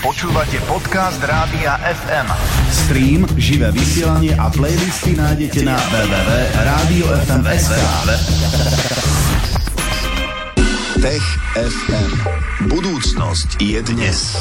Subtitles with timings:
[0.00, 2.24] Počúvate podcast Rádia FM.
[2.72, 7.76] Stream, živé vysielanie a playlisty nájdete na www.radiofm.sk
[11.04, 12.10] Tech FM.
[12.72, 14.40] Budúcnosť je dnes.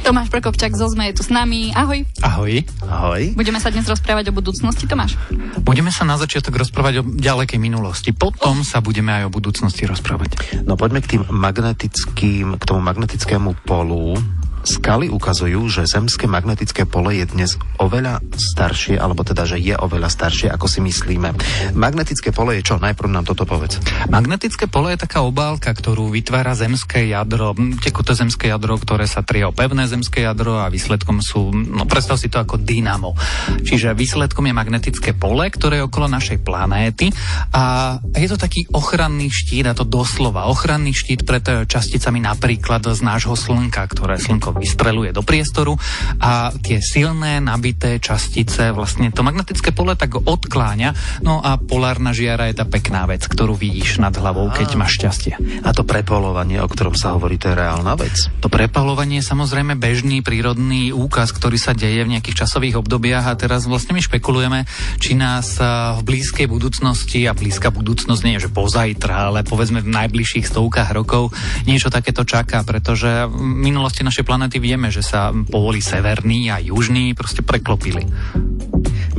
[0.00, 1.76] Tomáš Prokopčák zo ZME je tu s nami.
[1.76, 2.08] Ahoj.
[2.24, 2.64] Ahoj.
[2.88, 3.22] Ahoj.
[3.36, 5.20] Budeme sa dnes rozprávať o budúcnosti, Tomáš.
[5.60, 8.16] Budeme sa na začiatok rozprávať o ďalekej minulosti.
[8.16, 10.64] Potom sa budeme aj o budúcnosti rozprávať.
[10.64, 14.16] No poďme k tým magnetickým, k tomu magnetickému polu.
[14.60, 20.12] Skaly ukazujú, že zemské magnetické pole je dnes oveľa staršie, alebo teda, že je oveľa
[20.12, 21.32] staršie, ako si myslíme.
[21.72, 22.76] Magnetické pole je čo?
[22.76, 23.80] Najprv nám toto povedz.
[24.12, 29.24] Magnetické pole je taká obálka, ktorú vytvára zemské jadro, hm, tekuté zemské jadro, ktoré sa
[29.24, 33.16] trie o pevné zemské jadro a výsledkom sú, no predstav si to ako dynamo.
[33.64, 37.08] Čiže výsledkom je magnetické pole, ktoré je okolo našej planéty
[37.56, 43.00] a je to taký ochranný štít, a to doslova ochranný štít pred časticami napríklad z
[43.00, 45.76] nášho slnka, ktoré slnko vystreluje do priestoru
[46.18, 52.50] a tie silné nabité častice, vlastne to magnetické pole tak odkláňa, no a polárna žiara
[52.50, 55.34] je tá pekná vec, ktorú vidíš nad hlavou, keď máš šťastie.
[55.62, 58.30] A to prepolovanie, o ktorom sa hovorí, to je reálna vec.
[58.42, 63.38] To prepalovanie je samozrejme bežný prírodný úkaz, ktorý sa deje v nejakých časových obdobiach a
[63.38, 64.64] teraz vlastne my špekulujeme,
[64.98, 69.92] či nás v blízkej budúcnosti a blízka budúcnosť nie je, že pozajtra, ale povedzme v
[69.92, 71.34] najbližších stovkách rokov
[71.68, 77.12] niečo takéto čaká, pretože v minulosti našej planety vieme, že sa póly severný a južný
[77.12, 78.08] proste preklopili.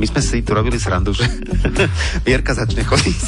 [0.00, 1.28] My sme si tu robili srandu, že
[2.26, 3.20] Vierka začne chodiť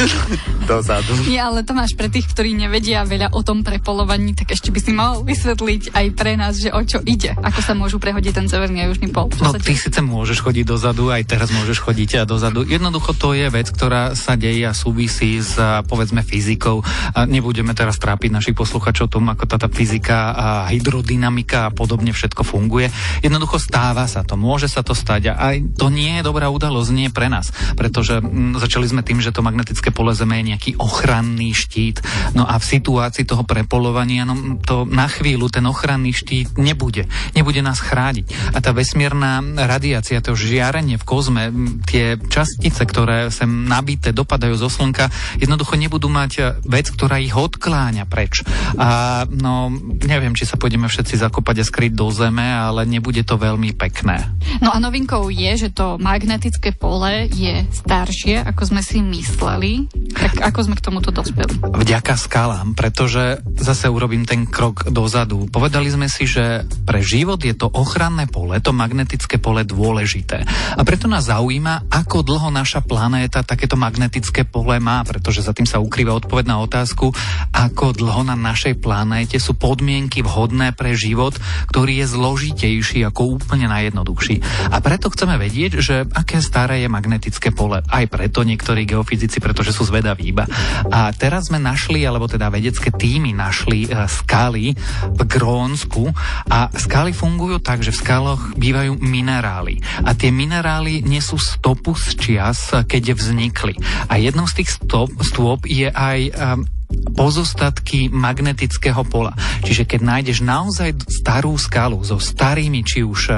[0.70, 1.12] dozadu.
[1.28, 4.92] Nie, ale Tomáš, pre tých, ktorí nevedia veľa o tom prepolovaní, tak ešte by si
[4.96, 7.36] mohol vysvetliť aj pre nás, že o čo ide.
[7.36, 9.28] Ako sa môžu prehodiť ten severný a južný pol.
[9.42, 12.64] No ty síce môžeš chodiť dozadu, aj teraz môžeš chodiť a dozadu.
[12.64, 16.80] Jednoducho to je vec, ktorá sa deje a súvisí s povedzme fyzikou.
[17.12, 22.46] A nebudeme teraz trápiť našich posluchačov tom, ako táto fyzika a hydrodynamika a podobne všetko
[22.46, 22.88] funguje.
[23.20, 26.90] Jednoducho stáva sa to, môže sa to stať a aj to nie je dobrá udalosť,
[26.94, 30.70] nie pre nás, pretože m, začali sme tým, že to magnetické pole Zeme je nejaký
[30.78, 32.00] ochranný štít.
[32.38, 37.10] No a v situácii toho prepolovania, no to na chvíľu ten ochranný štít nebude.
[37.34, 38.54] Nebude nás chrániť.
[38.54, 41.42] A tá vesmírna radiácia, to žiarenie v kozme,
[41.90, 45.10] tie častice, ktoré sem nabité dopadajú zo Slnka,
[45.40, 48.46] jednoducho nebudú mať vec, ktorá ich odkláňa preč.
[48.76, 49.72] A no,
[50.04, 54.28] neviem, či sa pôjdeme všetci zakopať a skryť do Zeme, ale nebude to veľmi pekné.
[54.60, 59.88] No a novinkou je, že to magnetické pole je staršie, ako sme si mysleli.
[60.12, 61.62] Tak ako sme k tomuto dospeli?
[61.62, 65.48] Vďaka skalám, pretože zase urobím ten krok dozadu.
[65.48, 70.44] Povedali sme si, že pre život je to ochranné pole, to magnetické pole dôležité.
[70.76, 75.64] A preto nás zaujíma, ako dlho naša planéta takéto magnetické pole má, pretože za tým
[75.64, 77.14] sa ukrýva odpoveď na otázku,
[77.54, 81.38] ako dlho na našej planéte sú podmienky vhodné pre život,
[81.70, 84.42] ktorý je zložitejší ako úplne najjednoduchší.
[84.74, 87.82] A preto chceme vedieť, že aké staré je magnetické pole.
[87.86, 90.44] Aj preto niektorí geofyzici, pretože sú zvedaví iba.
[90.90, 94.74] A teraz sme našli, alebo teda vedecké týmy našli uh, skaly
[95.14, 96.10] v Grónsku
[96.50, 99.78] a skaly fungujú tak, že v skaloch bývajú minerály.
[100.02, 103.76] A tie minerály nesú stopu z čias, keď vznikli.
[104.08, 106.79] A jednou z tých stop, stôp je aj um,
[107.20, 109.36] pozostatky magnetického pola.
[109.66, 113.34] Čiže keď nájdeš naozaj starú skalu so starými, či už e,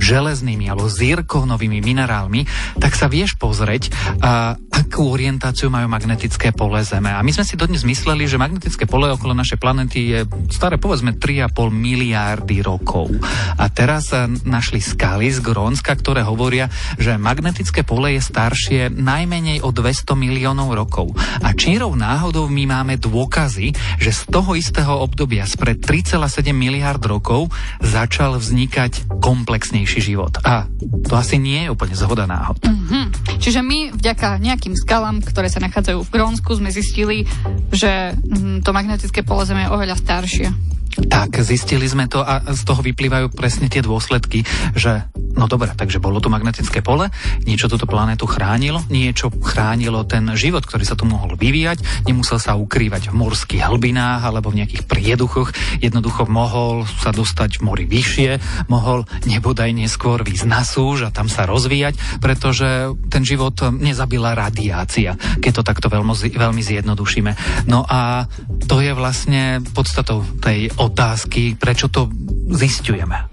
[0.00, 2.48] železnými alebo zirkovnovými minerálmi,
[2.80, 3.92] tak sa vieš pozrieť,
[4.24, 7.12] a, akú orientáciu majú magnetické pole Zeme.
[7.12, 11.18] A my sme si dodnes mysleli, že magnetické pole okolo našej planety je staré povedzme
[11.18, 13.12] 3,5 miliardy rokov.
[13.58, 19.60] A teraz e, našli skaly z Grónska, ktoré hovoria, že magnetické pole je staršie najmenej
[19.60, 21.12] o 200 miliónov rokov.
[21.44, 27.04] A čírov náhodou my máme máme dôkazy, že z toho istého obdobia spred 3,7 miliard
[27.04, 27.52] rokov
[27.84, 30.40] začal vznikať komplexnejší život.
[30.40, 30.64] A
[31.04, 32.56] to asi nie je úplne zhoda náhod.
[32.64, 33.36] Mm-hmm.
[33.44, 37.28] Čiže my vďaka nejakým skalám, ktoré sa nachádzajú v Grónsku, sme zistili,
[37.68, 40.77] že mm, to magnetické pole Zeme je oveľa staršie.
[41.06, 44.42] Tak, zistili sme to a z toho vyplývajú presne tie dôsledky,
[44.74, 45.06] že
[45.38, 47.06] no dobre, takže bolo tu magnetické pole,
[47.46, 52.58] niečo túto planetu chránilo, niečo chránilo ten život, ktorý sa tu mohol vyvíjať, nemusel sa
[52.58, 58.30] ukrývať v morských hlbinách alebo v nejakých prieduchoch, jednoducho mohol sa dostať v mori vyššie,
[58.66, 65.14] mohol nebodaj neskôr výsť na súž a tam sa rozvíjať, pretože ten život nezabila radiácia,
[65.38, 67.64] keď to takto veľmi, veľmi zjednodušíme.
[67.70, 68.26] No a
[68.66, 72.08] to je vlastne podstatou tej otázky, prečo to
[72.48, 73.28] zistujeme.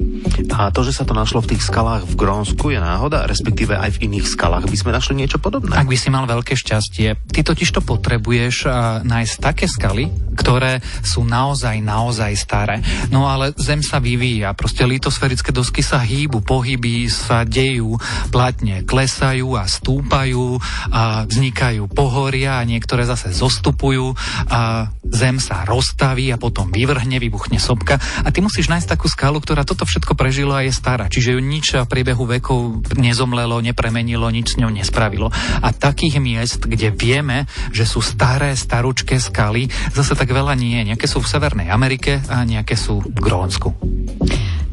[0.55, 3.99] A to, že sa to našlo v tých skalách v Grónsku je náhoda, respektíve aj
[3.99, 5.75] v iných skalách by sme našli niečo podobné.
[5.75, 8.73] Ak by si mal veľké šťastie, ty totiž to potrebuješ uh,
[9.05, 12.81] nájsť také skaly, ktoré sú naozaj, naozaj staré.
[13.13, 17.95] No ale Zem sa vyvíja, proste litosférické dosky sa hýbu, pohyby sa dejú,
[18.33, 20.59] platne klesajú a stúpajú,
[20.91, 24.15] a vznikajú pohoria a niektoré zase zostupujú
[24.49, 29.39] a Zem sa rozstaví a potom vyvrhne, vybuchne sopka a ty musíš nájsť takú skalu,
[29.39, 34.27] ktorá toto všetko prežila a je stará, čiže ju nič v priebehu vekov nezomlelo, nepremenilo,
[34.31, 35.29] nič s ňou nespravilo.
[35.61, 37.45] A takých miest, kde vieme,
[37.75, 40.81] že sú staré, staručké skaly, zase tak veľa nie.
[40.87, 43.75] Nejaké sú v Severnej Amerike a nejaké sú v Grónsku.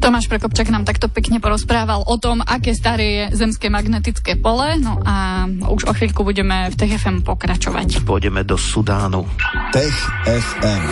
[0.03, 4.75] Tomáš Prekopčak nám takto pekne porozprával o tom, aké staré je zemské magnetické pole.
[4.75, 8.03] No a už o chvíľku budeme v TFM pokračovať.
[8.03, 9.23] Pôjdeme do Sudánu.
[9.71, 9.95] Tech
[10.27, 10.83] FM.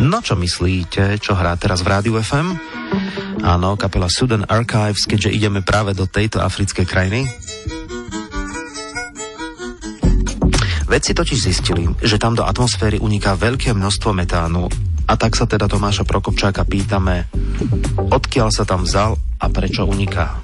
[0.00, 2.69] No čo myslíte, čo hrá teraz v Rádiu FM?
[3.40, 7.24] Áno, kapela Sudan Archives, keďže ideme práve do tejto africkej krajiny.
[10.90, 14.66] Vedci totiž zistili, že tam do atmosféry uniká veľké množstvo metánu
[15.06, 17.30] a tak sa teda Tomáša Prokopčáka pýtame,
[18.10, 20.42] odkiaľ sa tam vzal a prečo uniká.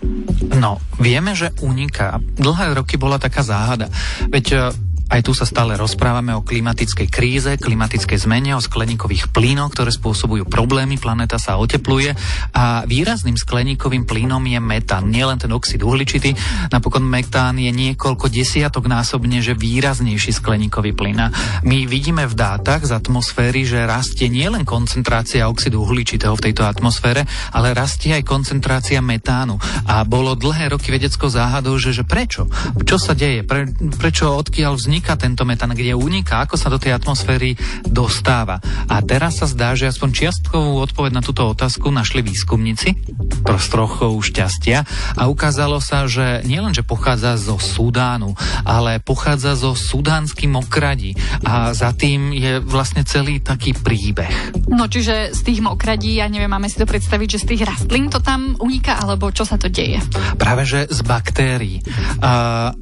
[0.55, 2.23] No, vieme, že uniká.
[2.39, 3.91] Dlhé roky bola taká záhada.
[4.31, 4.75] Veď
[5.07, 10.47] aj tu sa stále rozprávame o klimatickej kríze, klimatickej zmene, o skleníkových plynoch, ktoré spôsobujú
[10.51, 12.13] problémy, planéta sa otepluje
[12.53, 15.07] a výrazným skleníkovým plynom je metán.
[15.07, 16.35] Nielen ten oxid uhličitý,
[16.75, 21.33] napokon metán je niekoľko desiatok násobne, že výraznejší skleníkový plyn.
[21.65, 27.25] My vidíme v dátach z atmosféry, že rastie nielen koncentrácia oxidu uhličitého v tejto atmosfére,
[27.55, 29.57] ale rastie aj koncentrácia metánu.
[29.87, 32.51] A bolo dlhé roky vedeckou záhadou, že, že prečo?
[32.83, 33.47] Čo sa deje?
[33.47, 37.53] Pre, prečo odkiaľ vzniká vzniká tento metán, kde uniká, ako sa do tej atmosféry
[37.85, 38.65] dostáva.
[38.89, 42.97] A teraz sa zdá, že aspoň čiastkovú odpoveď na túto otázku našli výskumníci
[43.45, 44.89] s trochou šťastia
[45.21, 48.33] a ukázalo sa, že nielen, že pochádza zo Sudánu,
[48.65, 51.13] ale pochádza zo sudánskym mokradí
[51.45, 54.65] a za tým je vlastne celý taký príbeh.
[54.73, 58.09] No čiže z tých mokradí, ja neviem, máme si to predstaviť, že z tých rastlín
[58.09, 60.01] to tam uniká, alebo čo sa to deje?
[60.41, 61.85] Práve, že z baktérií.
[62.25, 62.73] Uh,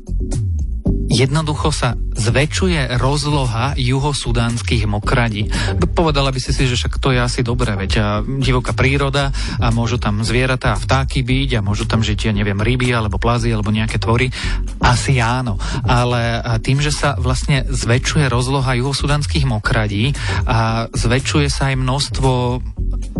[1.15, 5.47] Jednoducho sa zväčšuje rozloha juhosudánskych mokradí.
[5.95, 9.31] Povedala by si si, že však to je asi dobré, veď a divoká príroda
[9.63, 13.23] a môžu tam zvieratá a vtáky byť a môžu tam žiť, ja neviem, ryby alebo
[13.23, 14.35] plazy alebo nejaké tvory.
[14.85, 15.57] Asi áno,
[15.89, 20.13] ale tým, že sa vlastne zväčšuje rozloha juhosudánskych mokradí
[20.45, 22.31] a zväčšuje sa aj množstvo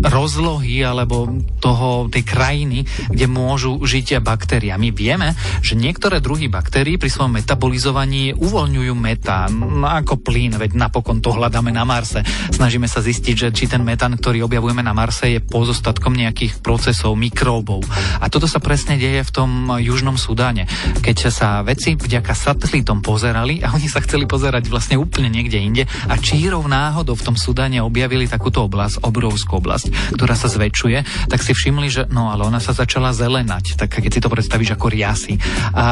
[0.05, 1.25] rozlohy alebo
[1.57, 4.69] toho, tej krajiny, kde môžu žiť baktérie.
[4.77, 5.33] My vieme,
[5.65, 9.51] že niektoré druhy baktérií pri svojom metabolizovaní uvoľňujú metán
[9.81, 12.21] ako plyn, veď napokon to hľadáme na Marse.
[12.53, 17.17] Snažíme sa zistiť, že či ten metán, ktorý objavujeme na Marse, je pozostatkom nejakých procesov,
[17.17, 17.81] mikróbov.
[18.21, 19.49] A toto sa presne deje v tom
[19.81, 20.69] južnom Sudáne.
[21.01, 25.83] Keď sa veci vďaka satelitom pozerali a oni sa chceli pozerať vlastne úplne niekde inde
[26.09, 31.39] a čírov náhodou v tom Sudáne objavili takúto oblasť, obrovskú oblasť, ktorá sa zväčšuje, tak
[31.45, 33.77] si všimli, že no ale ona sa začala zelenať.
[33.77, 35.37] Tak keď si to predstavíš ako riasy.
[35.75, 35.85] A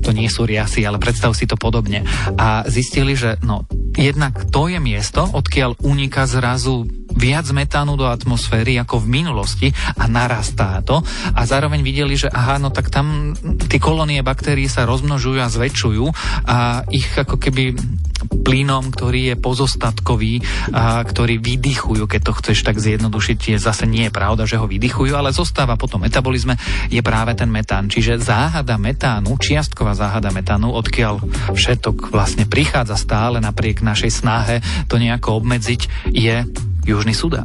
[0.00, 2.02] to nie sú riasy, ale predstav si to podobne.
[2.38, 3.68] A zistili, že no
[3.98, 6.86] jednak to je miesto, odkiaľ uniká zrazu
[7.18, 9.68] viac metánu do atmosféry ako v minulosti
[9.98, 11.02] a narastá to.
[11.34, 13.34] A zároveň videli, že aha, no tak tam
[13.68, 16.04] tie kolónie baktérií sa rozmnožujú a zväčšujú
[16.46, 17.74] a ich ako keby
[18.18, 20.42] plynom, ktorý je pozostatkový,
[20.74, 24.66] a ktorý vydychujú, keď to chceš tak zjednodušiť, je zase nie je pravda, že ho
[24.66, 26.58] vydychujú, ale zostáva potom metabolizme,
[26.90, 27.86] je práve ten metán.
[27.86, 31.22] Čiže záhada metánu, čiastková záhada metánu, odkiaľ
[31.54, 34.56] všetok vlastne prichádza stále napriek našej snahe
[34.90, 36.42] to nejako obmedziť, je
[36.88, 37.44] Južný Sudán.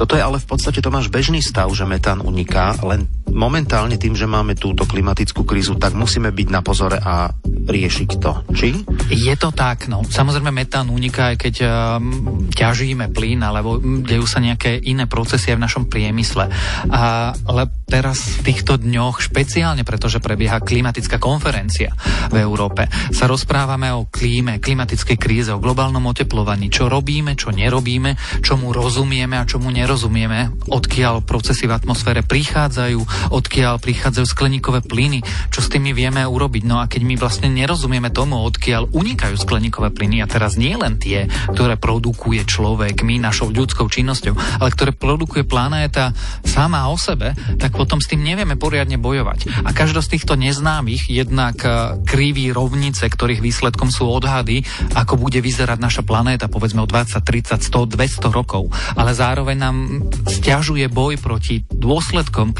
[0.00, 4.16] Toto je ale v podstate to máš bežný stav, že metán uniká, len momentálne tým,
[4.16, 8.32] že máme túto klimatickú krízu, tak musíme byť na pozore a riešiť to.
[8.52, 8.70] Či?
[9.12, 10.04] Je to tak, no.
[10.04, 15.58] Samozrejme metán uniká, aj keď um, ťažíme plyn, alebo dejú sa nejaké iné procesy aj
[15.60, 16.48] v našom priemysle.
[16.88, 21.92] A, ale teraz v týchto dňoch, špeciálne pretože prebieha klimatická konferencia
[22.32, 28.42] v Európe, sa rozprávame o klíme, klimatickej kríze, o globálnom oteplovaní, čo robíme, čo nerobíme,
[28.44, 35.60] čomu rozumieme a čomu nerozumieme, odkiaľ procesy v atmosfére prichádzajú, odkiaľ prichádzajú skleníkové plyny, čo
[35.60, 36.62] s tými vieme urobiť.
[36.64, 40.96] No a keď my vlastne nerozumieme tomu, odkiaľ unikajú skleníkové plyny a teraz nie len
[41.00, 46.12] tie, ktoré produkuje človek, my našou ľudskou činnosťou, ale ktoré produkuje planéta
[46.44, 49.64] sama o sebe, tak potom s tým nevieme poriadne bojovať.
[49.64, 51.68] A každá z týchto neznámych, jednak e,
[52.04, 54.62] kriví rovnice, ktorých výsledkom sú odhady,
[54.94, 59.76] ako bude vyzerať naša planéta, povedzme o 20, 30, 100, 200 rokov, ale zároveň nám
[60.26, 62.52] stiažuje boj proti dôsledkom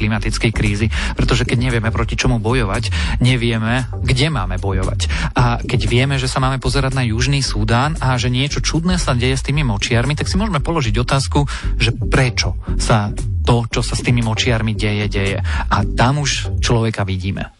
[0.48, 2.90] klimatickej krízy, pretože keď nevieme proti čomu bojovať,
[3.20, 5.00] nevieme, kde máme bojovať.
[5.36, 9.14] A keď vieme, že sa máme pozerať na Južný Súdán a že niečo čudné sa
[9.14, 11.44] deje s tými močiarmi, tak si môžeme položiť otázku,
[11.78, 13.12] že prečo sa
[13.44, 15.38] to, čo sa s tými močiarmi deje, deje.
[15.44, 17.57] A tam už človeka vidíme.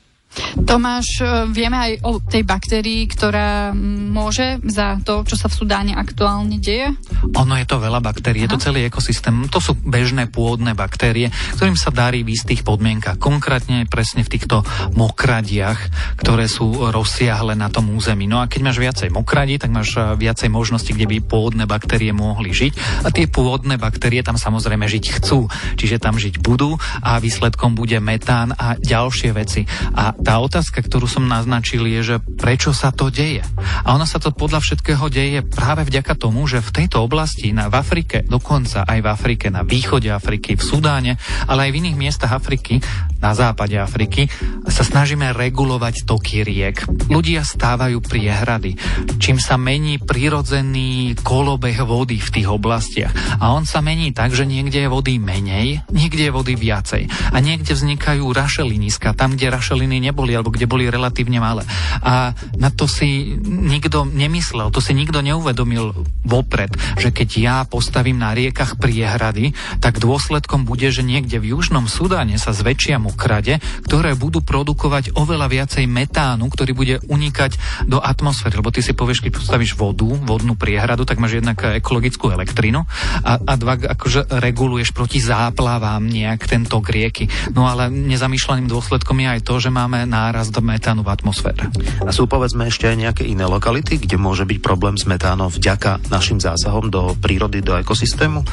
[0.69, 3.73] Tomáš, e, vieme aj o tej baktérii, ktorá
[4.13, 6.95] môže za to, čo sa v Sudáne aktuálne deje?
[7.35, 9.49] Ono je to veľa baktérií, je to celý ekosystém.
[9.49, 13.17] To sú bežné pôvodné baktérie, ktorým sa darí v istých podmienkach.
[13.17, 14.63] Konkrétne presne v týchto
[14.95, 15.79] mokradiach,
[16.21, 18.29] ktoré sú rozsiahle na tom území.
[18.29, 22.13] No a keď máš viacej mokradí, tak máš e, viacej možností, kde by pôvodné baktérie
[22.13, 23.07] mohli žiť.
[23.07, 25.49] A tie pôvodné baktérie tam samozrejme žiť chcú,
[25.81, 29.65] čiže tam žiť budú a výsledkom bude metán a ďalšie veci.
[29.97, 33.47] A tá otázka, ktorú som naznačil, je, že prečo sa to deje.
[33.87, 37.71] A ona sa to podľa všetkého deje práve vďaka tomu, že v tejto oblasti, na,
[37.71, 41.13] v Afrike, dokonca aj v Afrike, na východe Afriky, v Sudáne,
[41.47, 42.83] ale aj v iných miestach Afriky,
[43.19, 44.31] na západe Afriky,
[44.69, 46.87] sa snažíme regulovať toky riek.
[47.11, 48.79] Ľudia stávajú priehrady,
[49.19, 53.11] čím sa mení prirodzený kolobeh vody v tých oblastiach.
[53.43, 57.35] A on sa mení tak, že niekde je vody menej, niekde je vody viacej.
[57.35, 61.67] A niekde vznikajú rašeliniska, tam, kde rašeliny neboli, alebo kde boli relatívne malé.
[62.07, 66.71] A na to si nikto nemyslel, to si nikto neuvedomil vopred,
[67.03, 72.39] že keď ja postavím na riekach priehrady, tak dôsledkom bude, že niekde v Južnom Sudáne
[72.39, 78.55] sa zväčšia mokrade, ktoré budú produkovať oveľa viacej metánu, ktorý bude unikať do atmosféry.
[78.61, 82.87] Lebo ty si povieš, keď postavíš vodu, vodnú priehradu, tak máš jednak ekologickú elektrínu
[83.27, 87.27] a, a dva akože reguluješ proti záplavám nejak ten tok rieky.
[87.53, 91.65] No ale nezamýšľaným dôsledkom je aj to, že máme máme nárast metánu v atmosfére.
[92.05, 96.13] A sú povedzme ešte aj nejaké iné lokality, kde môže byť problém s metánom vďaka
[96.13, 98.45] našim zásahom do prírody, do ekosystému?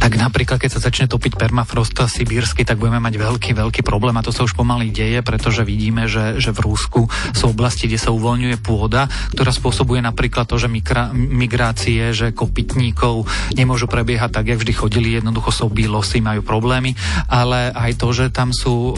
[0.00, 4.24] Tak napríklad, keď sa začne topiť permafrost sibírsky, tak budeme mať veľký, veľký problém a
[4.24, 7.00] to sa už pomaly deje, pretože vidíme, že, že v Rúsku
[7.34, 13.26] sú oblasti, kde sa uvoľňuje pôda, ktorá spôsobuje napríklad to, že mikra, migrácie, že kopytníkov
[13.58, 16.94] nemôžu prebiehať tak, jak vždy chodili, jednoducho sú losy, majú problémy,
[17.26, 18.94] ale aj to, že tam sú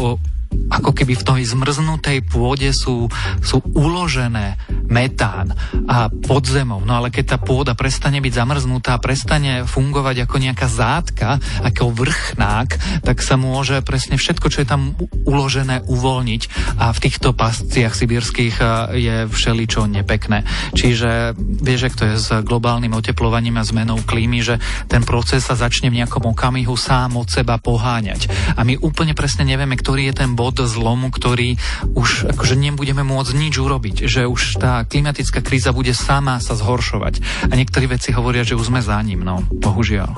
[0.71, 3.11] ako keby v tej zmrznutej pôde sú,
[3.42, 4.59] sú uložené
[4.90, 5.54] metán
[5.87, 6.83] a podzemov.
[6.87, 11.28] No ale keď tá pôda prestane byť zamrznutá, prestane fungovať ako nejaká zátka,
[11.62, 14.95] ako vrchnák, tak sa môže presne všetko, čo je tam
[15.26, 16.42] uložené, uvoľniť
[16.78, 18.57] a v týchto pasciach sibírskych
[18.95, 20.47] je všeličo nepekné.
[20.75, 25.54] Čiže vieš, ak to je s globálnym oteplovaním a zmenou klímy, že ten proces sa
[25.59, 28.30] začne v nejakom okamihu sám od seba poháňať.
[28.54, 31.61] A my úplne presne nevieme, ktorý je ten bod zlomu, ktorý
[31.92, 37.44] už akože nebudeme môcť nič urobiť, že už tá klimatická kríza bude sama sa zhoršovať.
[37.44, 40.16] A niektorí veci hovoria, že už sme za ním, no, bohužiaľ.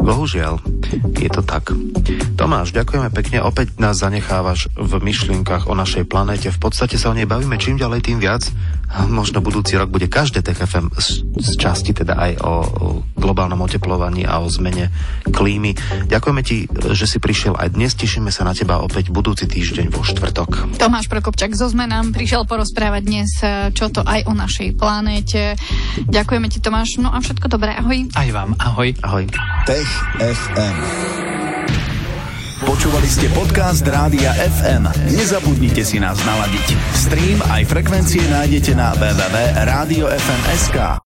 [0.00, 0.64] Bohužiaľ,
[1.20, 1.76] je to tak.
[2.40, 3.44] Tomáš, ďakujeme pekne.
[3.44, 6.48] Opäť nás zanechávaš v myšlienkach o našej planéte.
[6.48, 8.48] V podstate sa o nej bavíme čím ďalej, tým viac.
[9.10, 14.26] Možno budúci rok bude každé TFM z, z časti teda aj o, o globálnom oteplovaní
[14.26, 14.90] a o zmene
[15.30, 15.78] klímy.
[16.10, 17.94] Ďakujeme ti, že si prišiel aj dnes.
[17.94, 20.78] Tešíme sa na teba opäť budúci týždeň vo štvrtok.
[20.78, 23.30] Tomáš Prokopčak zo zmenám prišiel porozprávať dnes
[23.72, 25.56] čo to aj o našej planéte.
[26.08, 26.98] Ďakujeme ti, Tomáš.
[27.00, 27.76] No a všetko dobré.
[27.76, 28.12] Ahoj.
[28.12, 28.56] Aj vám.
[28.58, 28.92] Ahoj.
[29.00, 29.24] Ahoj.
[29.66, 29.88] Tech
[30.20, 31.29] FM.
[32.60, 34.84] Počúvali ste podcast Rádia FM.
[35.16, 36.76] Nezabudnite si nás naladiť.
[36.92, 40.76] Stream aj frekvencie nájdete na www.radiofm.sk.